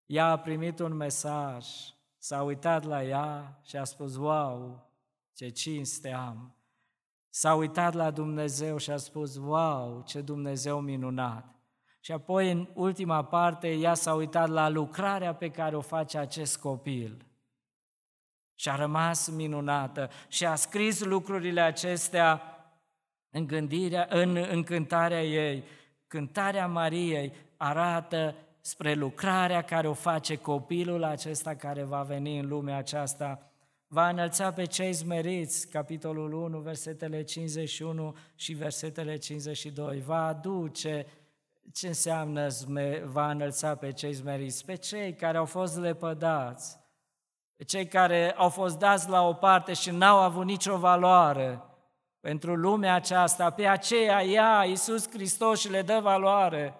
[0.05, 1.67] Ea a primit un mesaj,
[2.17, 4.89] s-a uitat la ea și a spus, wow,
[5.33, 6.53] ce cinste am.
[7.29, 11.55] S-a uitat la Dumnezeu și a spus, wow, ce Dumnezeu minunat.
[11.99, 16.59] Și apoi, în ultima parte, ea s-a uitat la lucrarea pe care o face acest
[16.59, 17.25] copil.
[18.55, 22.41] Și a rămas minunată și a scris lucrurile acestea
[23.29, 25.63] în, gândirea, în, în cântarea ei.
[26.07, 32.77] Cântarea Mariei arată spre lucrarea care o face copilul acesta care va veni în lumea
[32.77, 33.48] aceasta
[33.91, 41.05] va înălța pe cei zmeriți, capitolul 1, versetele 51 și versetele 52, va aduce
[41.73, 42.47] ce înseamnă
[43.03, 44.65] va înălța pe cei zmeriți?
[44.65, 46.79] Pe cei care au fost lepădați,
[47.55, 51.61] pe cei care au fost dați la o parte și n-au avut nicio valoare
[52.19, 56.73] pentru lumea aceasta, pe aceea ea, Iisus Hristos, și le dă valoare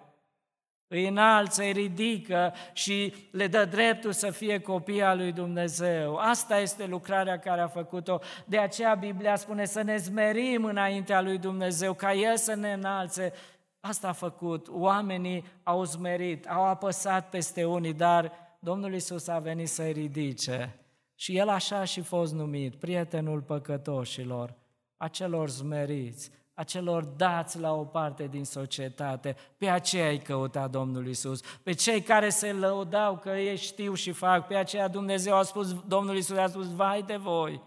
[0.92, 6.16] îi înalță, îi ridică și le dă dreptul să fie copii al lui Dumnezeu.
[6.16, 8.18] Asta este lucrarea care a făcut-o.
[8.46, 13.32] De aceea Biblia spune să ne zmerim înaintea lui Dumnezeu, ca El să ne înalțe.
[13.80, 14.66] Asta a făcut.
[14.70, 20.74] Oamenii au zmerit, au apăsat peste unii, dar Domnul Isus a venit să-i ridice.
[21.14, 24.54] Și El așa a și fost numit, prietenul păcătoșilor,
[24.96, 26.30] acelor zmeriți,
[26.60, 32.02] acelor dați la o parte din societate, pe aceea îi căuta Domnul Isus, pe cei
[32.02, 36.36] care se lăudau că ei știu și fac, pe aceea Dumnezeu a spus, Domnul Isus
[36.36, 37.62] a spus, vai de voi,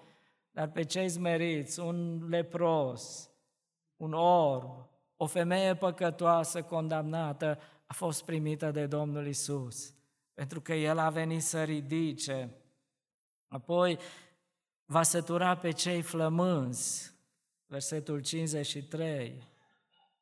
[0.51, 3.29] dar pe cei zmeriți, un lepros,
[3.97, 4.87] un orb,
[5.17, 9.93] o femeie păcătoasă condamnată a fost primită de Domnul Isus,
[10.33, 12.49] pentru că El a venit să ridice.
[13.47, 13.97] Apoi
[14.85, 17.12] va sătura pe cei flămânzi,
[17.73, 19.47] versetul 53,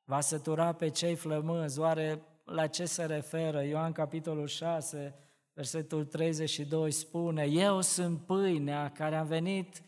[0.04, 3.64] va sătura pe cei flămânzi, oare la ce se referă?
[3.64, 5.16] Ioan capitolul 6,
[5.54, 9.82] versetul 32 spune, Eu sunt pâinea care a venit,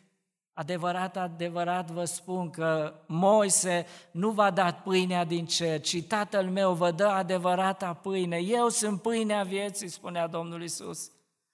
[0.54, 6.74] adevărat, adevărat vă spun că Moise nu v-a dat pâinea din cer, ci Tatăl meu
[6.74, 8.38] vă dă adevărata pâine.
[8.38, 11.12] Eu sunt pâinea vieții, spunea Domnul Isus.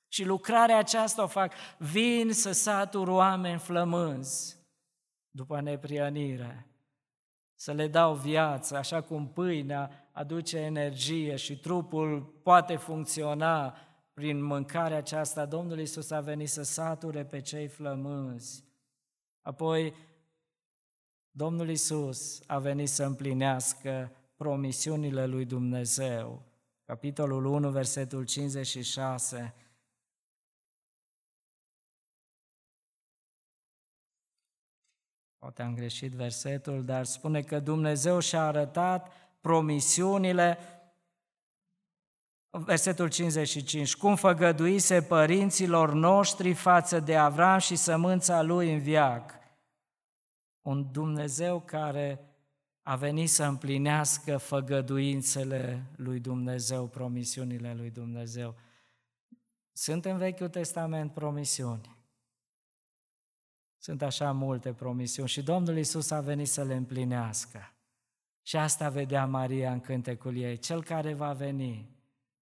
[0.08, 4.59] Și lucrarea aceasta o fac, vin să satur oameni flămânzi
[5.32, 6.68] după neprianire,
[7.56, 13.78] să le dau viață, așa cum pâinea aduce energie și trupul poate funcționa
[14.14, 18.64] prin mâncarea aceasta, Domnul Isus a venit să sature pe cei flămânzi.
[19.42, 19.94] Apoi,
[21.32, 26.44] Domnul Isus a venit să împlinească promisiunile lui Dumnezeu.
[26.86, 29.54] Capitolul 1, versetul 56,
[35.40, 39.12] Poate am greșit versetul, dar spune că Dumnezeu și-a arătat
[39.42, 40.58] promisiunile
[42.52, 43.96] Versetul 55.
[43.96, 49.34] Cum făgăduise părinților noștri față de Avram și sămânța lui în viac.
[50.62, 52.20] Un Dumnezeu care
[52.82, 58.56] a venit să împlinească făgăduințele lui Dumnezeu, promisiunile lui Dumnezeu.
[59.72, 61.98] Sunt în Vechiul Testament promisiuni.
[63.82, 67.74] Sunt așa multe promisiuni și Domnul Isus a venit să le împlinească.
[68.42, 70.58] Și asta vedea Maria în cântecul ei.
[70.58, 71.98] Cel care va veni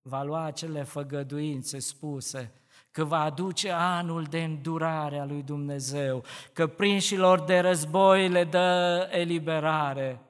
[0.07, 2.51] va lua acele făgăduințe spuse,
[2.91, 6.23] că va aduce anul de îndurare a lui Dumnezeu,
[6.53, 10.21] că prinșilor de război le dă eliberare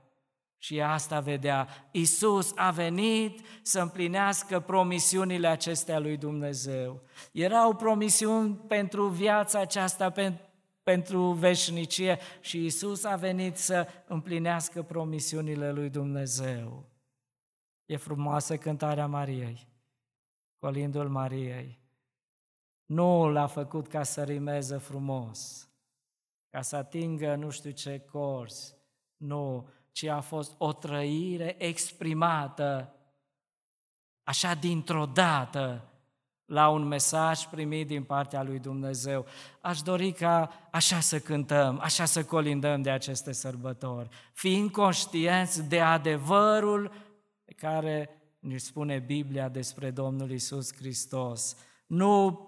[0.57, 1.67] Și asta vedea.
[1.91, 7.01] Isus a venit să împlinească promisiunile acestea lui Dumnezeu.
[7.31, 10.09] Erau promisiuni pentru viața aceasta,
[10.87, 16.89] pentru veșnicie și Isus a venit să împlinească promisiunile lui Dumnezeu.
[17.85, 19.67] E frumoasă cântarea Mariei,
[20.57, 21.79] colindul Mariei.
[22.85, 25.69] Nu l-a făcut ca să rimeze frumos,
[26.49, 28.75] ca să atingă nu știu ce cors,
[29.17, 32.95] nu, ci a fost o trăire exprimată
[34.23, 35.86] așa dintr-o dată
[36.47, 39.25] la un mesaj primit din partea lui Dumnezeu.
[39.61, 45.79] Aș dori ca așa să cântăm, așa să colindăm de aceste sărbători, fiind conștienți de
[45.79, 46.91] adevărul
[47.45, 51.55] pe care ne spune Biblia despre Domnul Isus Hristos.
[51.87, 52.47] Nu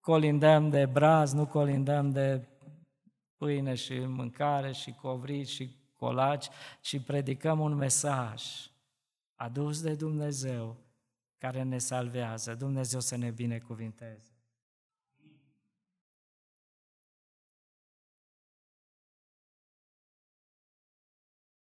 [0.00, 2.48] colindăm de braz, nu colindăm de
[3.36, 6.48] pâine și mâncare și covrici și colaci,
[6.80, 8.42] ci predicăm un mesaj
[9.34, 10.83] adus de Dumnezeu
[11.44, 12.54] care ne salvează.
[12.54, 14.33] Dumnezeu să ne binecuvinteze.